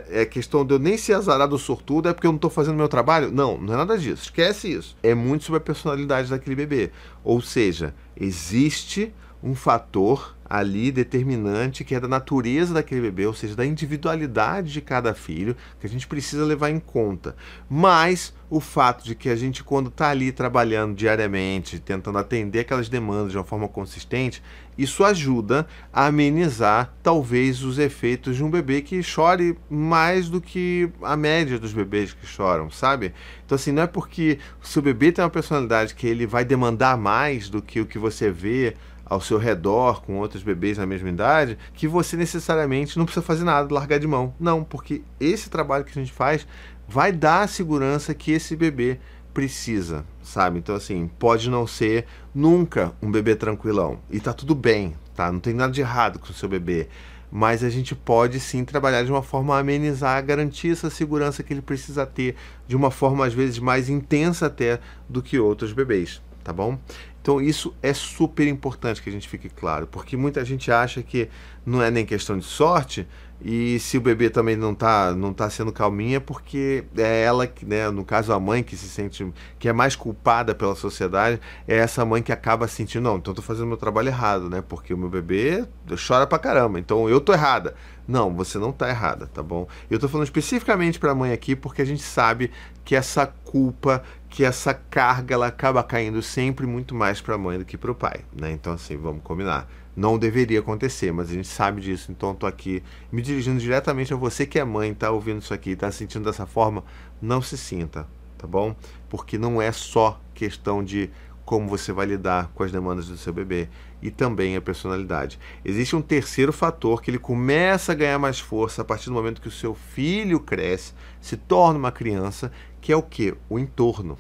é, 0.10 0.22
é 0.22 0.26
questão 0.26 0.66
de 0.66 0.74
eu 0.74 0.80
nem 0.80 0.98
ser 0.98 1.14
azarado 1.14 1.54
ou 1.54 1.60
sortudo, 1.60 2.10
é 2.10 2.14
porque 2.14 2.26
eu 2.26 2.32
não 2.32 2.38
estou 2.38 2.50
fazendo 2.50 2.76
meu 2.76 2.88
trabalho? 2.88 3.32
Não, 3.32 3.60
não 3.60 3.76
é 3.76 3.78
nada 3.78 3.96
disso. 3.96 4.24
Esquece 4.24 4.74
isso. 4.74 4.98
É 5.04 5.14
muito 5.14 5.44
sobre 5.44 5.60
a 5.60 5.62
personalidade 5.62 5.97
daquele 6.06 6.56
bebê. 6.56 6.92
Ou 7.24 7.42
seja, 7.42 7.94
existe 8.16 9.13
um 9.48 9.56
fator 9.56 10.36
ali 10.50 10.92
determinante 10.92 11.84
que 11.84 11.94
é 11.94 12.00
da 12.00 12.08
natureza 12.08 12.74
daquele 12.74 13.01
bebê, 13.01 13.25
ou 13.25 13.34
seja, 13.34 13.56
da 13.56 13.66
individualidade 13.66 14.72
de 14.72 14.82
cada 14.82 15.13
filho, 15.13 15.56
que 15.80 15.86
a 15.86 15.89
gente 15.89 16.08
precisa 16.08 16.46
levar 16.46 16.70
em 16.70 16.80
conta. 16.80 17.36
Mas 17.70 18.34
o 18.50 18.62
fato 18.62 19.04
de 19.04 19.13
que 19.13 19.30
a 19.30 19.36
gente, 19.36 19.63
quando 19.63 19.89
está 19.89 20.10
ali 20.10 20.32
trabalhando 20.32 20.96
diariamente, 20.96 21.80
tentando 21.80 22.18
atender 22.18 22.62
aquelas 22.62 22.88
demandas 22.88 23.32
de 23.32 23.38
uma 23.38 23.44
forma 23.44 23.68
consistente, 23.68 24.42
isso 24.77 25.04
ajuda 25.04 25.68
a 25.92 26.06
amenizar 26.06 26.94
talvez 27.04 27.63
os 27.63 27.77
efeitos 27.77 28.38
de 28.38 28.44
um 28.44 28.50
bebê 28.50 28.82
que 28.82 29.01
chore 29.04 29.58
mais 29.70 30.30
do 30.30 30.39
que 30.39 30.89
a 31.01 31.18
média 31.18 31.60
dos 31.60 31.74
bebês 31.74 32.13
que 32.13 32.25
choram, 32.25 32.70
sabe? 32.70 33.13
Então, 33.46 33.56
assim, 33.56 33.72
não 33.72 33.84
é 33.84 33.88
porque 33.88 34.38
o 34.63 34.68
seu 34.68 34.82
bebê 34.82 35.12
tem 35.12 35.24
uma 35.24 35.32
personalidade 35.32 35.96
que 35.96 36.08
ele 36.08 36.25
vai 36.25 36.46
demandar 36.46 36.96
mais 36.96 37.50
do 37.50 37.62
que 37.62 37.82
o 37.82 37.86
que 37.86 37.98
você 37.98 38.32
vê 38.32 38.75
ao 39.10 39.22
seu 39.22 39.38
redor 39.38 40.02
com 40.02 40.18
outros 40.18 40.44
bebês 40.44 40.78
na 40.78 40.86
mesma 40.86 41.10
idade, 41.10 41.58
que 41.74 41.88
você 41.88 42.18
necessariamente 42.18 42.98
não 42.98 43.06
precisa 43.06 43.26
fazer 43.26 43.44
nada, 43.44 43.74
largar 43.74 44.00
de 44.00 44.08
mão. 44.08 44.34
Não, 44.40 44.64
porque 44.64 45.02
esse 45.20 45.50
trabalho 45.50 45.86
que 45.86 45.92
a 45.92 46.02
gente 46.02 46.12
faz 46.12 46.46
vai 46.88 47.12
dar 47.12 47.42
a 47.42 47.48
segurança 47.48 48.14
que 48.14 48.32
esse 48.32 48.56
bebê 48.56 49.00
precisa, 49.34 50.04
sabe? 50.24 50.58
Então, 50.58 50.76
assim, 50.76 51.10
pode 51.20 51.50
não 51.50 51.68
ser 51.68 52.06
nunca 52.34 52.94
um 53.02 53.12
bebê 53.12 53.36
tranquilão. 53.36 54.00
E 54.10 54.20
tá 54.20 54.34
tudo 54.34 54.56
bem, 54.56 54.96
tá? 55.16 55.32
Não 55.32 55.40
tem 55.40 55.54
nada 55.54 55.72
de 55.72 55.82
errado 55.82 56.18
com 56.18 56.32
o 56.32 56.34
seu 56.34 56.50
bebê. 56.50 56.88
Mas 57.30 57.64
a 57.64 57.70
gente 57.70 57.94
pode 57.94 58.40
sim 58.40 58.64
trabalhar 58.64 59.04
de 59.04 59.12
uma 59.12 59.22
forma 59.22 59.56
a 59.56 59.60
amenizar, 59.60 60.26
garantir 60.26 60.72
essa 60.72 60.90
segurança 60.90 61.44
que 61.44 61.54
ele 61.54 61.62
precisa 61.62 62.06
ter, 62.06 62.36
de 62.68 62.76
uma 62.76 62.90
forma 62.90 63.26
às 63.26 63.34
vezes 63.34 63.60
mais 63.60 63.90
intensa 63.90 64.48
até 64.48 64.80
do 65.10 65.22
que 65.22 65.38
outros 65.38 65.74
bebês, 65.74 66.22
tá 66.44 66.54
bom? 66.54 66.80
Então 67.28 67.42
isso 67.42 67.76
é 67.84 67.94
super 67.94 68.48
importante 68.48 69.02
que 69.02 69.10
a 69.10 69.12
gente 69.12 69.28
fique 69.28 69.50
claro, 69.50 69.86
porque 69.86 70.16
muita 70.16 70.46
gente 70.46 70.72
acha 70.72 71.04
que 71.04 71.28
não 71.66 71.84
é 71.84 71.92
nem 71.92 72.06
questão 72.06 72.38
de 72.38 72.46
sorte, 72.46 73.06
e 73.42 73.78
se 73.80 73.98
o 73.98 74.02
bebê 74.02 74.30
também 74.30 74.56
não 74.56 74.72
está 74.72 75.14
não 75.14 75.34
tá 75.34 75.50
sendo 75.50 75.74
calminha, 75.74 76.22
porque 76.22 76.86
é 76.98 77.24
ela 77.24 77.46
que, 77.46 77.66
né, 77.66 77.90
no 77.90 78.06
caso 78.06 78.32
a 78.32 78.40
mãe 78.40 78.64
que 78.64 78.78
se 78.78 78.88
sente, 78.88 79.28
que 79.60 79.68
é 79.68 79.74
mais 79.74 79.94
culpada 79.94 80.56
pela 80.56 80.74
sociedade, 80.74 81.42
é 81.68 81.76
essa 81.76 82.06
mãe 82.06 82.24
que 82.24 82.32
acaba 82.32 82.66
sentindo, 82.66 83.04
não, 83.04 83.18
então 83.18 83.34
tô 83.34 83.42
fazendo 83.42 83.68
meu 83.68 83.76
trabalho 83.76 84.08
errado, 84.08 84.50
né? 84.50 84.64
Porque 84.66 84.94
o 84.94 84.98
meu 84.98 85.10
bebê 85.10 85.66
chora 86.08 86.26
pra 86.26 86.40
caramba, 86.40 86.80
então 86.80 87.10
eu 87.10 87.20
tô 87.20 87.34
errada. 87.34 87.76
Não, 88.08 88.34
você 88.34 88.58
não 88.58 88.72
tá 88.72 88.88
errada, 88.88 89.28
tá 89.28 89.44
bom? 89.44 89.68
Eu 89.92 90.00
tô 90.00 90.08
falando 90.08 90.24
especificamente 90.24 90.98
pra 90.98 91.14
mãe 91.14 91.34
aqui 91.34 91.58
porque 91.58 91.82
a 91.82 91.86
gente 91.86 92.02
sabe 92.02 92.52
que 92.86 92.96
essa 92.96 93.28
culpa, 93.28 94.02
que 94.30 94.44
essa 94.44 94.74
carga, 94.74 95.34
ela 95.36 95.48
acaba 95.48 95.84
caindo 95.84 96.22
sempre 96.22 96.66
muito 96.66 96.94
mais 96.94 97.22
pra 97.22 97.38
mãe 97.38 97.58
do 97.58 97.66
que 97.66 97.78
pro 97.78 97.96
pai, 97.96 98.22
né? 98.34 98.52
Então 98.52 98.74
assim, 98.74 98.98
vamos 98.98 99.24
combinar 99.24 99.68
não 99.98 100.16
deveria 100.16 100.60
acontecer, 100.60 101.12
mas 101.12 101.32
a 101.32 101.34
gente 101.34 101.48
sabe 101.48 101.82
disso, 101.82 102.12
então 102.12 102.32
estou 102.32 102.48
aqui 102.48 102.84
me 103.12 103.20
dirigindo 103.20 103.60
diretamente 103.60 104.14
a 104.14 104.16
você 104.16 104.46
que 104.46 104.60
é 104.60 104.64
mãe, 104.64 104.92
está 104.92 105.10
ouvindo 105.10 105.42
isso 105.42 105.56
aqui, 105.56 105.72
está 105.72 105.92
sentindo 105.92 106.26
dessa 106.26 106.46
forma, 106.46 106.84
não 107.20 107.42
se 107.42 107.58
sinta, 107.58 108.08
tá 108.38 108.46
bom? 108.46 108.76
Porque 109.10 109.40
não 109.40 109.60
é 109.60 109.72
só 109.72 110.22
questão 110.36 110.84
de 110.84 111.10
como 111.44 111.68
você 111.68 111.92
vai 111.92 112.06
lidar 112.06 112.52
com 112.54 112.62
as 112.62 112.72
demandas 112.72 113.08
do 113.08 113.18
seu 113.18 113.34
bebê 113.34 113.70
e 114.00 114.12
também 114.12 114.56
a 114.56 114.62
personalidade. 114.62 115.40
Existe 115.66 115.96
um 115.96 116.02
terceiro 116.02 116.54
fator 116.54 117.02
que 117.02 117.10
ele 117.10 117.18
começa 117.18 117.94
a 117.94 117.96
ganhar 117.96 118.20
mais 118.20 118.40
força 118.40 118.84
a 118.84 118.86
partir 118.86 119.06
do 119.06 119.14
momento 119.14 119.42
que 119.42 119.48
o 119.48 119.52
seu 119.52 119.74
filho 119.74 120.40
cresce, 120.42 120.94
se 121.20 121.38
torna 121.38 121.80
uma 121.80 121.92
criança, 121.92 122.52
que 122.88 122.94
é 122.94 122.96
o 122.96 123.03
que? 123.03 123.36
O 123.50 123.60
entorno. 123.60 124.17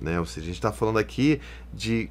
Né? 0.00 0.18
Ou 0.18 0.24
seja, 0.24 0.40
a 0.40 0.46
gente 0.46 0.54
está 0.54 0.72
falando 0.72 0.98
aqui 0.98 1.38
de 1.70 2.08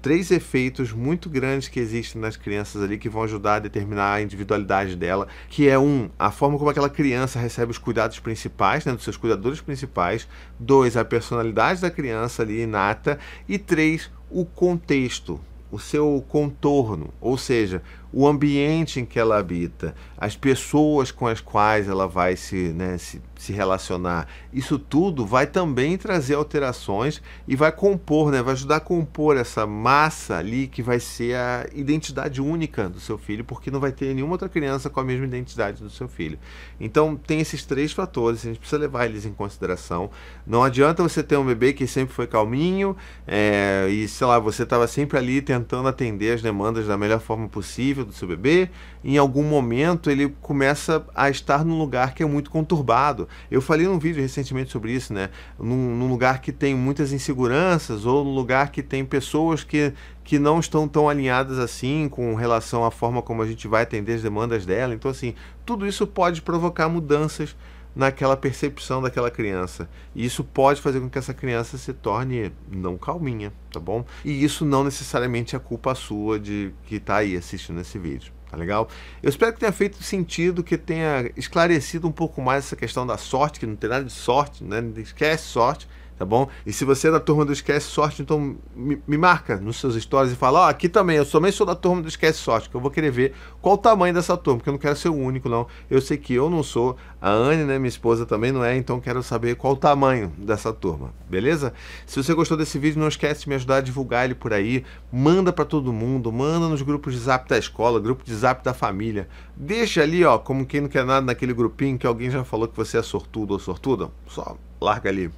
três 0.00 0.30
efeitos 0.30 0.92
muito 0.92 1.28
grandes 1.28 1.66
que 1.66 1.80
existem 1.80 2.22
nas 2.22 2.36
crianças 2.36 2.80
ali 2.80 2.96
que 2.96 3.08
vão 3.08 3.24
ajudar 3.24 3.56
a 3.56 3.58
determinar 3.58 4.12
a 4.12 4.22
individualidade 4.22 4.94
dela, 4.94 5.26
que 5.48 5.68
é 5.68 5.76
um, 5.76 6.08
a 6.16 6.30
forma 6.30 6.56
como 6.56 6.70
aquela 6.70 6.88
criança 6.88 7.40
recebe 7.40 7.72
os 7.72 7.78
cuidados 7.78 8.20
principais, 8.20 8.84
né, 8.84 8.92
dos 8.92 9.02
seus 9.02 9.16
cuidadores 9.16 9.60
principais, 9.60 10.28
dois, 10.56 10.96
a 10.96 11.04
personalidade 11.04 11.80
da 11.80 11.90
criança 11.90 12.42
ali 12.42 12.62
inata 12.62 13.18
e 13.48 13.58
três, 13.58 14.08
o 14.30 14.44
contexto, 14.44 15.40
o 15.68 15.80
seu 15.80 16.24
contorno, 16.28 17.12
ou 17.20 17.36
seja, 17.36 17.82
o 18.12 18.26
ambiente 18.26 19.00
em 19.00 19.04
que 19.04 19.18
ela 19.18 19.38
habita, 19.38 19.94
as 20.16 20.36
pessoas 20.36 21.10
com 21.10 21.26
as 21.26 21.40
quais 21.40 21.88
ela 21.88 22.06
vai 22.06 22.36
se, 22.36 22.72
né, 22.72 22.98
se, 22.98 23.22
se 23.36 23.52
relacionar. 23.52 24.26
Isso 24.52 24.78
tudo 24.78 25.24
vai 25.24 25.46
também 25.46 25.96
trazer 25.96 26.34
alterações 26.34 27.22
e 27.46 27.54
vai 27.54 27.70
compor, 27.70 28.30
né, 28.30 28.42
vai 28.42 28.52
ajudar 28.52 28.76
a 28.76 28.80
compor 28.80 29.36
essa 29.36 29.66
massa 29.66 30.36
ali 30.36 30.66
que 30.66 30.82
vai 30.82 30.98
ser 30.98 31.36
a 31.36 31.66
identidade 31.72 32.40
única 32.40 32.88
do 32.88 32.98
seu 33.00 33.16
filho, 33.16 33.44
porque 33.44 33.70
não 33.70 33.80
vai 33.80 33.92
ter 33.92 34.14
nenhuma 34.14 34.32
outra 34.32 34.48
criança 34.48 34.90
com 34.90 35.00
a 35.00 35.04
mesma 35.04 35.26
identidade 35.26 35.82
do 35.82 35.90
seu 35.90 36.08
filho. 36.08 36.38
Então 36.80 37.16
tem 37.16 37.40
esses 37.40 37.64
três 37.64 37.92
fatores, 37.92 38.40
a 38.40 38.48
gente 38.48 38.58
precisa 38.58 38.80
levar 38.80 39.06
eles 39.06 39.24
em 39.24 39.32
consideração. 39.32 40.10
Não 40.46 40.62
adianta 40.62 41.02
você 41.02 41.22
ter 41.22 41.36
um 41.36 41.46
bebê 41.46 41.72
que 41.72 41.86
sempre 41.86 42.14
foi 42.14 42.26
calminho 42.26 42.96
é, 43.26 43.86
e, 43.88 44.08
sei 44.08 44.26
lá, 44.26 44.38
você 44.38 44.64
estava 44.64 44.86
sempre 44.86 45.16
ali 45.16 45.40
tentando 45.40 45.88
atender 45.88 46.34
as 46.34 46.42
demandas 46.42 46.86
da 46.86 46.96
melhor 46.96 47.20
forma 47.20 47.48
possível 47.48 47.99
do 48.04 48.12
seu 48.12 48.26
bebê, 48.26 48.70
em 49.04 49.16
algum 49.18 49.42
momento 49.42 50.10
ele 50.10 50.34
começa 50.40 51.04
a 51.14 51.30
estar 51.30 51.64
num 51.64 51.78
lugar 51.78 52.14
que 52.14 52.22
é 52.22 52.26
muito 52.26 52.50
conturbado. 52.50 53.28
Eu 53.50 53.60
falei 53.60 53.86
num 53.86 53.98
vídeo 53.98 54.20
recentemente 54.20 54.70
sobre 54.70 54.92
isso, 54.92 55.12
né? 55.12 55.30
Num, 55.58 55.96
num 55.96 56.08
lugar 56.08 56.40
que 56.40 56.52
tem 56.52 56.74
muitas 56.74 57.12
inseguranças 57.12 58.06
ou 58.06 58.24
num 58.24 58.34
lugar 58.34 58.70
que 58.70 58.82
tem 58.82 59.04
pessoas 59.04 59.64
que, 59.64 59.92
que 60.24 60.38
não 60.38 60.60
estão 60.60 60.86
tão 60.86 61.08
alinhadas 61.08 61.58
assim 61.58 62.08
com 62.08 62.34
relação 62.34 62.84
à 62.84 62.90
forma 62.90 63.22
como 63.22 63.42
a 63.42 63.46
gente 63.46 63.66
vai 63.68 63.82
atender 63.82 64.14
as 64.14 64.22
demandas 64.22 64.66
dela. 64.66 64.94
Então, 64.94 65.10
assim, 65.10 65.34
tudo 65.64 65.86
isso 65.86 66.06
pode 66.06 66.42
provocar 66.42 66.88
mudanças 66.88 67.56
naquela 67.94 68.36
percepção 68.36 69.02
daquela 69.02 69.30
criança. 69.30 69.88
E 70.14 70.24
isso 70.24 70.44
pode 70.44 70.80
fazer 70.80 71.00
com 71.00 71.08
que 71.08 71.18
essa 71.18 71.34
criança 71.34 71.76
se 71.76 71.92
torne 71.92 72.52
não 72.70 72.96
calminha, 72.96 73.52
tá 73.72 73.80
bom? 73.80 74.04
E 74.24 74.44
isso 74.44 74.64
não 74.64 74.84
necessariamente 74.84 75.56
é 75.56 75.58
culpa 75.58 75.94
sua 75.94 76.38
de 76.38 76.72
que 76.84 76.96
está 76.96 77.16
aí 77.16 77.36
assistindo 77.36 77.80
esse 77.80 77.98
vídeo. 77.98 78.32
Tá 78.50 78.56
legal? 78.56 78.88
Eu 79.22 79.28
espero 79.28 79.52
que 79.52 79.60
tenha 79.60 79.70
feito 79.70 80.02
sentido, 80.02 80.64
que 80.64 80.76
tenha 80.76 81.30
esclarecido 81.36 82.08
um 82.08 82.12
pouco 82.12 82.42
mais 82.42 82.64
essa 82.64 82.74
questão 82.74 83.06
da 83.06 83.16
sorte, 83.16 83.60
que 83.60 83.66
não 83.66 83.76
tem 83.76 83.88
nada 83.88 84.04
de 84.04 84.12
sorte, 84.12 84.64
né? 84.64 84.82
Esquece 84.96 85.44
sorte 85.44 85.88
tá 86.20 86.26
bom? 86.26 86.50
E 86.66 86.72
se 86.72 86.84
você 86.84 87.08
é 87.08 87.10
da 87.10 87.18
turma 87.18 87.46
do 87.46 87.52
Esquece 87.52 87.86
Sorte, 87.86 88.20
então 88.20 88.54
me, 88.76 89.02
me 89.08 89.16
marca 89.16 89.56
nos 89.56 89.80
seus 89.80 89.94
stories 89.94 90.34
e 90.34 90.36
fala, 90.36 90.60
ó, 90.60 90.66
oh, 90.66 90.68
aqui 90.68 90.86
também, 90.86 91.16
eu 91.16 91.24
também 91.24 91.50
sou 91.50 91.66
da 91.66 91.74
turma 91.74 92.02
do 92.02 92.08
Esquece 92.08 92.38
Sorte, 92.38 92.68
que 92.68 92.76
eu 92.76 92.80
vou 92.80 92.90
querer 92.90 93.10
ver 93.10 93.32
qual 93.62 93.76
o 93.76 93.78
tamanho 93.78 94.12
dessa 94.12 94.36
turma, 94.36 94.58
porque 94.58 94.68
eu 94.68 94.72
não 94.72 94.78
quero 94.78 94.94
ser 94.96 95.08
o 95.08 95.14
único, 95.14 95.48
não. 95.48 95.66
Eu 95.90 95.98
sei 95.98 96.18
que 96.18 96.34
eu 96.34 96.50
não 96.50 96.62
sou, 96.62 96.94
a 97.22 97.30
Anne, 97.30 97.64
né, 97.64 97.78
minha 97.78 97.88
esposa 97.88 98.26
também 98.26 98.52
não 98.52 98.62
é, 98.62 98.76
então 98.76 99.00
quero 99.00 99.22
saber 99.22 99.56
qual 99.56 99.72
o 99.72 99.76
tamanho 99.76 100.30
dessa 100.36 100.74
turma, 100.74 101.10
beleza? 101.26 101.72
Se 102.04 102.22
você 102.22 102.34
gostou 102.34 102.54
desse 102.54 102.78
vídeo, 102.78 103.00
não 103.00 103.08
esquece 103.08 103.44
de 103.44 103.48
me 103.48 103.54
ajudar 103.54 103.76
a 103.76 103.80
divulgar 103.80 104.26
ele 104.26 104.34
por 104.34 104.52
aí, 104.52 104.84
manda 105.10 105.50
para 105.50 105.64
todo 105.64 105.90
mundo, 105.90 106.30
manda 106.30 106.68
nos 106.68 106.82
grupos 106.82 107.14
de 107.14 107.20
zap 107.20 107.48
da 107.48 107.56
escola, 107.56 107.98
grupo 107.98 108.22
de 108.26 108.34
zap 108.34 108.62
da 108.62 108.74
família, 108.74 109.26
deixa 109.56 110.02
ali, 110.02 110.22
ó, 110.22 110.36
como 110.36 110.66
quem 110.66 110.82
não 110.82 110.88
quer 110.90 111.06
nada 111.06 111.24
naquele 111.24 111.54
grupinho 111.54 111.96
que 111.96 112.06
alguém 112.06 112.30
já 112.30 112.44
falou 112.44 112.68
que 112.68 112.76
você 112.76 112.98
é 112.98 113.02
sortudo 113.02 113.54
ou 113.54 113.58
sortuda, 113.58 114.10
só 114.26 114.54
larga 114.78 115.08
ali 115.08 115.30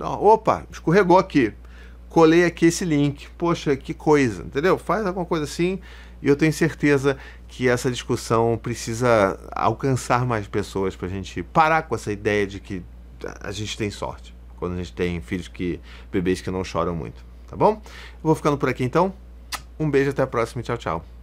Opa, 0.00 0.66
escorregou 0.70 1.18
aqui. 1.18 1.52
Colei 2.08 2.44
aqui 2.44 2.66
esse 2.66 2.84
link. 2.84 3.28
Poxa, 3.36 3.76
que 3.76 3.92
coisa, 3.92 4.42
entendeu? 4.42 4.78
Faz 4.78 5.06
alguma 5.06 5.26
coisa 5.26 5.44
assim 5.44 5.80
e 6.24 6.28
eu 6.28 6.34
tenho 6.34 6.52
certeza 6.52 7.18
que 7.46 7.68
essa 7.68 7.90
discussão 7.90 8.58
precisa 8.60 9.38
alcançar 9.52 10.24
mais 10.24 10.48
pessoas 10.48 10.96
para 10.96 11.06
a 11.06 11.10
gente 11.10 11.42
parar 11.42 11.82
com 11.82 11.94
essa 11.94 12.10
ideia 12.10 12.46
de 12.46 12.58
que 12.58 12.82
a 13.42 13.52
gente 13.52 13.76
tem 13.76 13.90
sorte 13.90 14.34
quando 14.56 14.72
a 14.72 14.76
gente 14.78 14.94
tem 14.94 15.20
filhos 15.20 15.48
que 15.48 15.78
bebês 16.10 16.40
que 16.40 16.50
não 16.50 16.64
choram 16.64 16.94
muito, 16.94 17.22
tá 17.46 17.54
bom? 17.54 17.74
Eu 17.74 18.22
vou 18.22 18.34
ficando 18.34 18.56
por 18.56 18.70
aqui 18.70 18.82
então. 18.82 19.12
Um 19.78 19.90
beijo 19.90 20.10
até 20.10 20.22
a 20.22 20.26
próxima 20.26 20.62
tchau, 20.62 20.78
tchau. 20.78 21.13